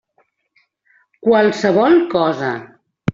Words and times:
Qualsevol 1.27 1.99
cosa. 2.15 2.51